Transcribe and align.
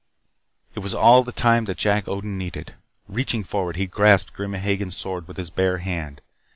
It 0.73 0.79
was 0.79 0.95
all 0.95 1.23
the 1.23 1.31
time 1.31 1.65
that 1.65 1.77
Jack 1.77 2.07
Odin 2.07 2.35
needed. 2.35 2.73
Reaching 3.07 3.43
forward 3.43 3.75
he 3.75 3.85
grasped 3.85 4.33
Grim 4.33 4.53
Hagen's 4.55 4.97
sword 4.97 5.27
with 5.27 5.37
his 5.37 5.51
bare 5.51 5.77
hand. 5.77 6.21